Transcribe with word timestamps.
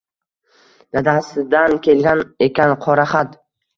Dadasidan 0.97 1.77
kelgan 1.89 2.25
ekan 2.47 2.77
qora 2.87 3.07
xat. 3.13 3.37